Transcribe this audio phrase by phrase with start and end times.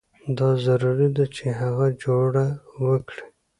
[0.37, 2.45] دا ضروري ده چې هغه جوړه
[2.85, 3.23] وکړي.